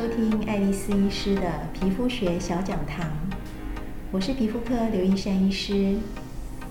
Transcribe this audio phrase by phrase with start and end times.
[0.00, 1.42] 收听爱丽丝医师的
[1.74, 3.06] 皮肤学小讲堂。
[4.10, 5.94] 我是皮肤科刘一山医师。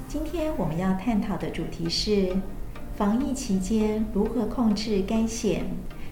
[0.08, 2.36] 今天我们要探讨的主题是
[2.96, 5.62] 防疫期间如何控制肝癣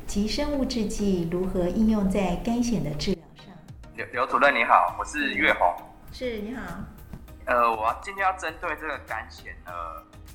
[0.05, 3.45] 及生物制剂如何应用在肝癣的治疗上。
[3.95, 5.75] 刘刘主任你好，我是岳红。
[6.11, 6.61] 是你好。
[7.47, 9.71] 呃，我今天要针对这个肝癣呢，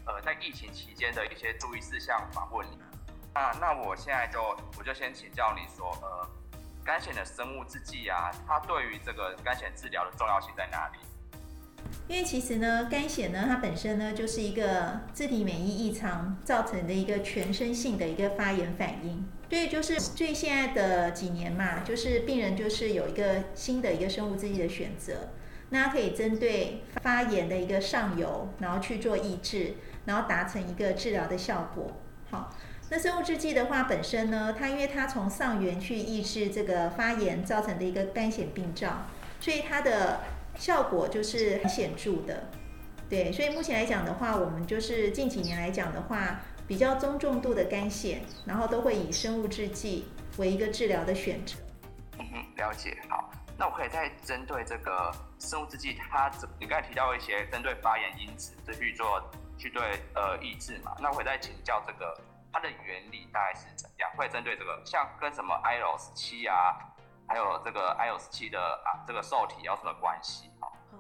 [0.05, 2.77] 呃，在疫情期间的一些注意事项访问你。
[3.33, 4.42] 那那我现在就
[4.77, 6.28] 我就先请教你说，呃，
[6.84, 10.98] 干癣的生物制剂啊，它对于这个肝癣治疗的重要性在哪里？
[12.08, 19.28] 因为其实呢，肝癣呢，它本身呢就是一个自体免疫异常造成的一个全身性的一个发炎反应。
[19.48, 25.28] 对，就是最现在的几年嘛，就是病人就是有一个新的一个生物制剂的选择，
[25.70, 29.74] 那可以针对发炎的一个上游，然后去做抑制，
[30.06, 31.92] 然后达成一个治疗的效果。
[32.30, 32.50] 好。
[32.93, 39.07] 那生物制剂的话，本身呢，它因为它从上源去抑制这个发炎造成的一个干癣病灶，
[39.41, 40.21] 所以它的
[40.57, 42.51] 效果就是很显著的。
[43.09, 51.57] 对，所以目前来讲的话，我们就是近几年来讲的话，比较中重度的干癣，然后都会以生物制剂为一个治疗的选择。
[52.19, 52.98] 嗯哼，了解。
[53.09, 59.23] 好，那我可以再针对这个生物制剂，它你刚才提到一些针对发炎因子去做
[59.57, 59.83] 去对
[60.15, 60.95] 呃抑制嘛？
[61.01, 62.15] 那我可以再请教这个。
[62.53, 64.11] 它的原理大概是怎样？
[64.17, 66.55] 会针对这个，像跟什么 Ios 七啊，
[67.27, 70.50] 还有这个 Ios 七的啊，这个受体有什么关系？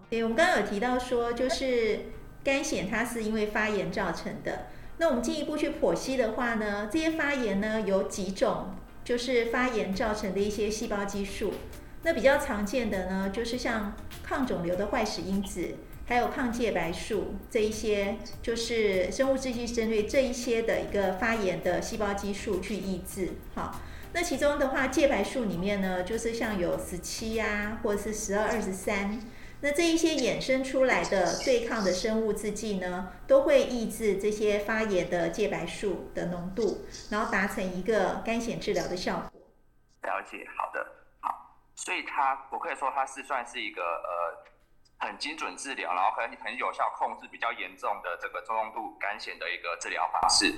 [0.08, 4.66] 对，我们刚刚有提到说，就是干癣它是因为发炎造成的。
[4.98, 11.52] 那我们进一步去剖析的话呢，这些发炎呢有几种，就是发炎造成的一些细胞激素。
[12.02, 15.76] 那比较常见的呢，就是像抗肿瘤的坏死因子。
[16.04, 23.30] 还有抗介白素这一些，就是生物制剂针对这一些的一个发炎的细胞激素去抑制。
[23.54, 23.80] 好，
[24.12, 29.18] 那其中的话，介白素里面呢，就是像有十七呀，或者是十二、二十三，
[29.60, 39.40] 那这一些衍生出来的对抗的生物制剂呢，都会抑制这些发炎的介白素的浓度，然后达成一个干癣治疗的效果。
[40.02, 40.84] 了解，好的，
[41.20, 44.52] 好，所以它我可以说它是算是一个呃。
[45.02, 50.54] 很精准治疗，然后可以很有效控制比较严重的这个中重度肝癣的一个治疗方式。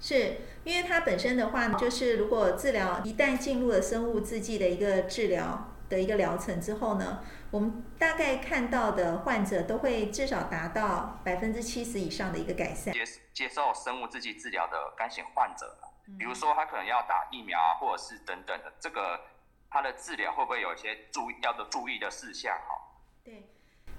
[0.00, 12.94] 是因为它本身的话，就是如果治疗一旦进入了生物制剂的一个治疗的一个疗程之后呢，我们大概看到的患者都会至少达到百分之七十以上的一个改善。
[12.94, 15.76] 接接受生物制剂治疗的肝癣患者，
[16.16, 19.20] 比如说他可能要打疫苗啊，或者是等等的，这个
[19.68, 22.54] 他的治疗会不会有一些注意要的注意的事项？
[22.56, 22.74] 哈，
[23.22, 23.44] 对。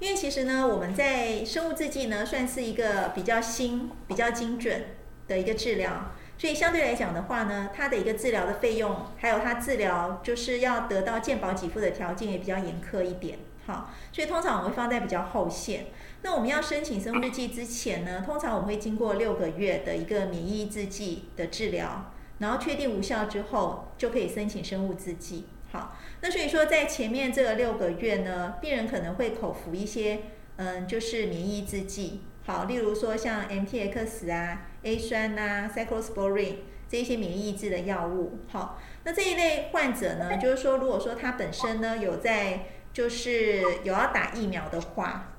[0.01, 4.85] 因为其实呢，我们在生物制剂呢，算是一个比较新、比较精准
[5.28, 15.85] 的一个治疗，所以相对来讲的话呢，它的一个治疗的费用，还有它治疗就是要得到健保给付的条件也比较严苛一点，好，所以通常我会放在比较后线。
[16.23, 25.45] 那我们要申请生物制剂之前呢，通常我们会经过六个月的一个免疫制剂的治疗，然后确定无效之后，就可以申请生物制剂。
[25.72, 30.20] 好，那所以说在前面这个六个月呢，病人可能会口服一些，
[30.58, 36.56] 嗯，就是免疫制剂，好，例如说像 MTX 啊、A 酸呐、Cyclosporine
[36.90, 45.36] 这一些免疫抑制的药物，好，那这一类患者呢，就是说如果说他本身呢有在就是有要打疫苗的话，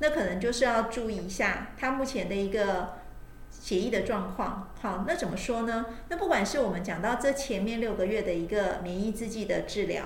[0.00, 3.00] 那可能就是要注意一下他目前的一个。
[3.60, 5.86] 血液的状况，好，那怎么说呢？
[6.08, 10.04] 那不管是我们讲到这前面六个月的一个免疫制剂的治疗，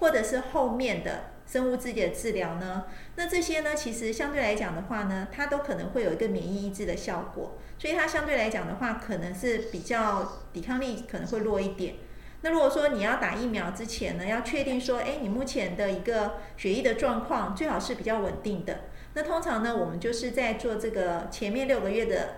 [0.00, 2.84] 或者是后面的生物制剂的治疗呢，
[3.16, 11.94] 那这些呢，其实相对来讲的话呢，它都可能会有一个免疫抑制的效果，所以它相对来讲的话，可能是比较抵抗力可能会弱一点。
[12.42, 18.80] 那如果说你要打疫苗之前呢，要确定说，哎，你目前的一个血液的状况最好是比较稳定的。
[19.14, 22.28] 那通常呢，我们就是在做这个前面六个月的。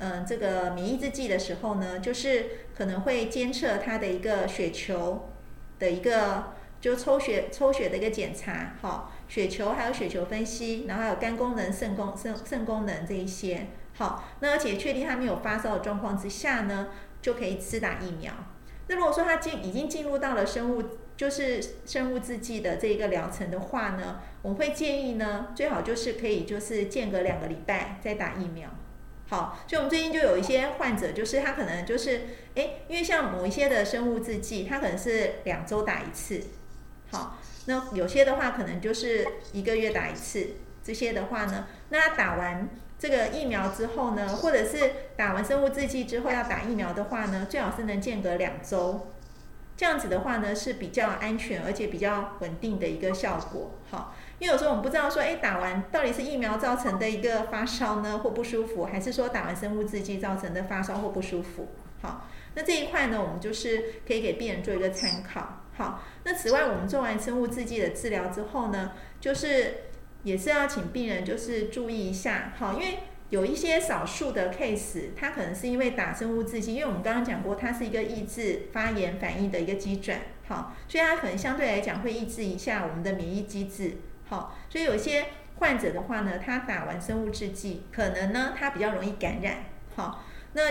[0.00, 2.46] 嗯，这个免疫制剂的时候呢，就是
[2.76, 5.28] 可能会监测它的一个血球
[5.78, 13.66] 的一个，就抽血抽血的一个检查，好，血球还有血球分析，然后还有肝功能、肾功肾肾功能这一些，
[13.96, 16.88] 好，那而且确定他没有发烧的状况之下呢，
[17.20, 18.32] 就可以施打疫苗。
[18.86, 20.82] 那如果说他进已经进入到了生物
[21.16, 28.70] 就是生物制剂的这一个疗程的话呢，我会建议呢，最好就是可以就是间隔两个礼拜再打疫苗。
[29.28, 32.22] 好，所以我们最近就有一些患者，就是他可能就是，
[32.54, 36.40] 哎，因为像某一些的生物制剂，它可能是两周打一次，
[37.10, 49.12] 好，那有些的话可能就是一个月打一次，这些的话呢，那打完这个疫苗之后呢，或者是打完生物制剂之后要打疫苗的话呢，最好是能间隔两周，
[49.78, 53.78] 这样子的话呢是比较安全而且比较稳定的一个效果。
[53.88, 61.68] 好，因为有时候我们不知道说，哎，打完到底是疫苗造成的一个发烧呢或不舒服，还是说打完生物制剂造成的发烧或不舒服？
[62.02, 65.60] 好，那这一块呢，我们就是可以给病人做一个参考。
[65.76, 69.84] 好，那此外，我们做完生物制剂的治疗之后呢，就是
[70.24, 72.98] 也是要请病人就是注意一下，好，因为
[73.30, 83.98] 有一些少数的 case，它可能是因为打生物制剂，因为我们刚刚讲过，它是一个抑制发炎反应的一个机转，好，所以它可能相对来讲会抑制一下我们的免疫机制，
[84.28, 85.26] 好，所以有些
[85.56, 89.64] 患者的话呢，他打完生物制剂，可能呢他比较容易感染，
[89.94, 90.62] 好，那。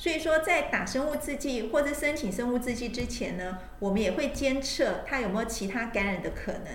[0.00, 6.66] 所以说，在打生物制剂或者申请生物制剂之前呢，我们也会监测它有没有其他感染的可能。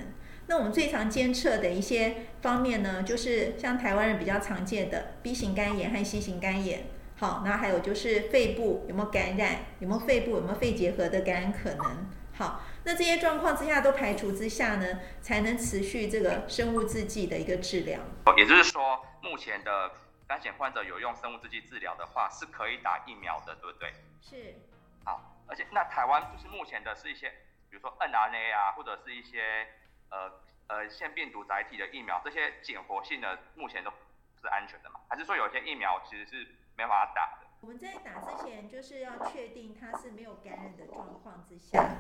[0.48, 6.86] 那我们最常监测的一些方面呢，就是像台湾人比较常见的 B 型肝炎和 C 型肝炎。
[7.18, 12.12] 好，那还有就是肺部有没有感染，有没有肺部有没有肺结核的感染可能。
[12.34, 18.00] 好，那这些状况之下都排除之下呢，才能持续这个生物制剂的一个治疗。
[18.38, 19.92] 也就是说，目前的。
[20.26, 23.94] 肝险患者有用生物制剂治疗的话，是可以打疫苗的，对不对？
[24.22, 24.56] 是。
[25.04, 27.30] 好，而且那台湾就是目前的是一些，
[27.70, 29.68] 比如说 mRNA 啊，或者是一些
[30.14, 30.32] 呃
[30.68, 35.00] 呃腺病毒载体的疫苗，这些减活性的目前都是安全的嘛？
[35.10, 37.48] 还是说有些疫苗其实是没法打的？
[37.62, 41.98] 我们在打之前就是要确定它是没有感染的状况之下。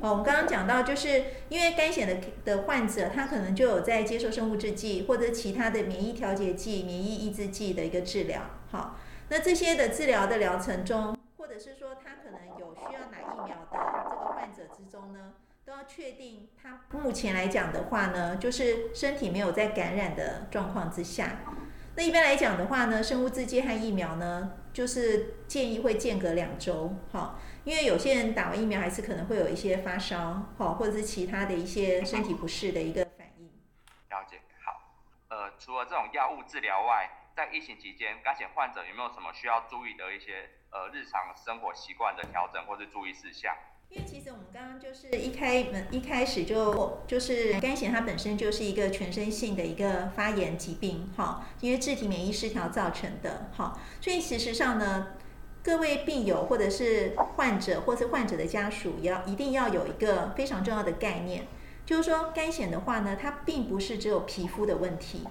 [0.00, 8.42] 哦，我们刚刚讲到，就是因为肝险的的患者，他可能就有在接受生物制剂或者其他的免疫调节剂、免疫抑制剂的一个治疗。
[8.70, 8.96] 好，
[9.28, 15.34] 那这些的治疗的疗程中，或者是说他可能有需要打疫苗的这个患者之中呢，
[15.74, 21.40] 要确定他目前来讲的话呢，就是身体没有在感染的状况之下。
[21.96, 26.94] 那一般来讲的话呢，生物制剂和疫苗呢，就是建议会间隔两周。
[27.10, 27.40] 好。
[27.64, 33.46] 因为有些人打完疫苗还是可能会有一些发烧，好，或者是其他的一些身体不适的一个反应。
[34.10, 34.92] 了解，好。
[35.28, 43.56] 呃，除了这种药物治疗外，在疫情期间，肝险患者有没有什么需要注意的一些呃日常生活习惯的调整或者注意事项？
[43.90, 55.08] 因为其实我们刚刚就是一开门一开始就就是肝险它本身就是一个全身性的一个发炎疾病，哈，因为自体免疫失调造成的，哈，所以事实上呢。
[55.66, 61.46] 各位病友或者是患者，或是患者的家属，要一定要有一个非常重要的概念，
[61.86, 65.24] 就是说肝癣的话呢，它并不是只有皮肤的问题，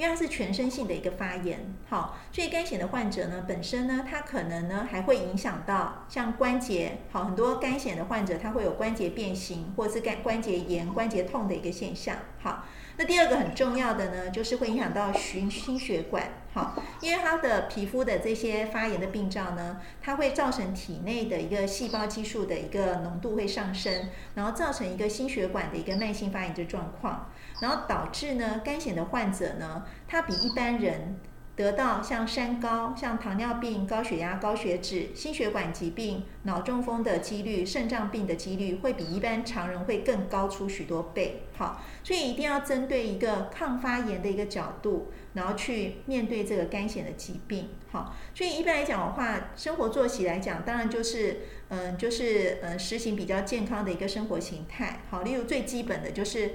[0.00, 12.64] 因为它是全身性的一个发炎，好，所以肝癣的患者呢，本身呢，它可能呢还会影响到像关节，好，很多肝癣的患者他会有关节变形，或是肝关节炎、关节痛的一个现象，好。
[12.96, 27.28] 那第二个很重要的呢，就是会影响到循心血管，好，因为它的皮肤的这些发炎的病灶呢，它会造成体内的一个细胞激素的一个浓度会上升，然后造成一个心血管的一个慢性发炎的状况，
[27.60, 31.20] 然后导致呢，肝癣的患者呢，他比一般人。
[31.56, 41.42] 得到像三高、像糖尿病、高血压、高血脂、心血管疾病、脑中风的几率、肾脏病的几率，会比一般常人会更高出许多倍。
[41.58, 47.68] 好，所以一定要针对一个抗发炎的一个角度，然后去面对这个肝显的疾病。
[47.92, 55.02] 好，所以一般来讲的话，生活作息来讲，当然就是嗯，就是嗯，实行比较健康的一个生活形态。
[55.10, 56.52] 好，例如最基本的就是。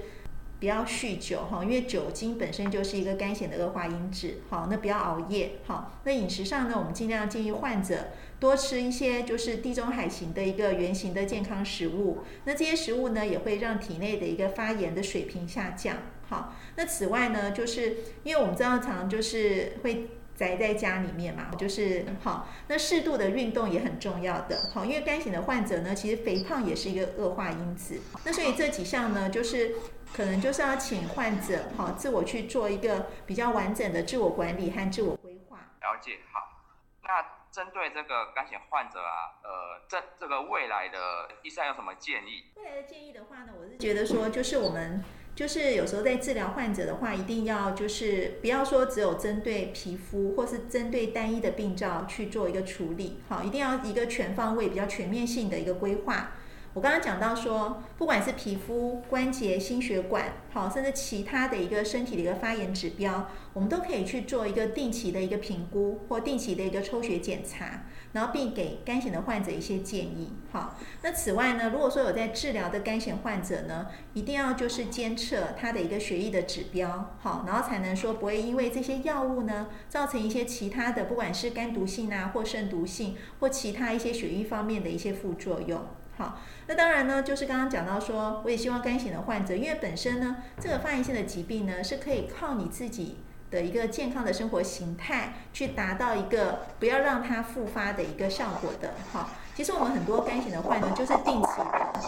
[0.58, 4.36] 不要酗酒哈，因为酒精本身就是一个肝血的恶化因子。
[4.48, 5.58] 好，那不要熬夜。
[5.66, 8.08] 好，那饮食上呢，我们尽量建议患者
[8.40, 12.20] 多吃一些就是地中海型的一个圆形的健康食物。
[12.44, 15.98] 那这些食物呢，也会让体内的一个发炎的水平下降。
[16.28, 20.08] 好，那此外呢，就是因为我们知道常就是会。
[20.36, 22.48] 宅在家里面嘛，就是好。
[22.68, 28.00] 那适度的运动也很重要的，好，因为肝型的患者呢，其实肥胖也是一个恶化因子。
[28.24, 29.76] 那所以这几项呢，就是
[30.14, 35.56] 可能就是要请患者好自我去做一个比较完整的自我管理和自我规划。
[35.80, 36.40] 了解好。
[37.02, 40.98] 那针对这个肝型患者啊，呃，这这个未来的
[41.42, 42.44] 医生有什么建议？
[42.56, 45.02] 未来的建议的话呢，我是觉得说，就是我们。
[45.36, 56.32] 就是有时候在治疗患者的话，一定要就是不要说只有针对皮肤或是针对单一的病灶去做一个处理，好，一定要一个全方位、比较全面性的一个规划。
[56.76, 70.34] 我刚刚讲到说，不管是皮肤、关节、心血管，好，甚至其他的一个身体的一个发炎指标，我们都可以去做一个定期的一个评估或定期的一个抽血检查，然后并给肝炎的患者一些建议。
[70.52, 85.82] 好，那此外呢，如果说有在治疗的肝炎患者呢，一定要就是监测他的一个血液的指标，好，然后才能说不会因为这些药物呢，造成一些其他的，不管是肝毒性啊，或肾毒性，或其他一些血液方面的一些副作用。
[86.18, 93.18] 好，那当然呢，就是刚刚讲到说，我也希望肝型的患者，因为本身呢，这个发炎性的疾病呢，是可以靠你自己
[93.50, 98.94] 的一个健康的生活形态，去达到一个不要让它复发的一个效果的。
[99.12, 101.48] 好，其实我们很多肝型的患者，就是定期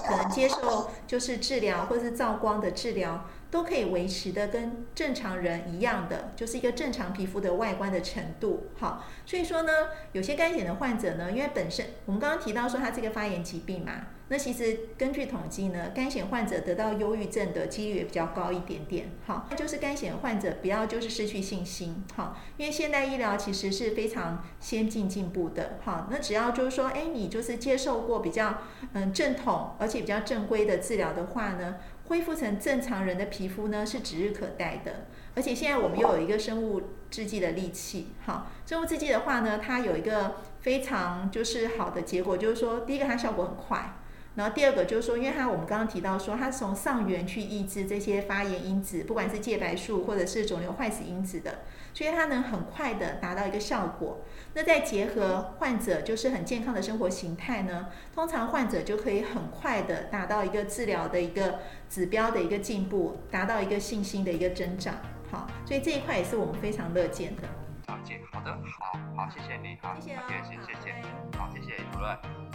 [0.06, 3.24] 可能接受就是治疗或是照光的治疗。
[3.50, 8.66] 都可以维持的跟正常人一样的，就是一个正常皮肤的外观的程度。
[8.78, 9.72] 好，所以说呢，
[10.12, 19.12] 有些肝炎的患者呢，因为本身我们刚刚提到说他这个发炎疾病嘛，那其实根据统计呢，肝炎患者得到忧郁症的几率也比较高一点点。
[19.26, 22.04] 好，就是肝炎患者不要就是失去信心。
[22.14, 25.78] 好，因为现代医疗其实是非常先进进步的。
[25.82, 28.58] 好，那只要就是说，哎，你就是接受过比较
[28.92, 31.76] 嗯正统而且比较正规的治疗的话呢。
[32.08, 35.06] 恢复成正常人的皮肤呢，是指日可待的。
[35.36, 36.80] 而且现在我们又有一个生物
[37.10, 43.94] 制剂的利器，哈，生物制剂的话呢，它有一个非常就是好的结果，就是说，第一个它效果很快。
[44.38, 54.20] 然后第二个就是说，因为它我们刚刚提到说，它从上缘去抑制这些发炎因子，不管是介白素或者是肿瘤坏死因子的，所以它能很快的达到一个效果。
[54.54, 61.58] 那再结合患者就是很健康的生活形态呢，通常患者就可以很快的达到一个治疗的一个
[61.90, 64.94] 指标的一个进步，达到一个信心的一个增长。
[65.32, 67.42] 好，所以这一块也是我们非常乐见的。
[67.88, 70.94] 了解，好的，好好，谢谢你，好，谢谢，谢谢，谢谢，
[71.36, 72.47] 好，谢谢主任。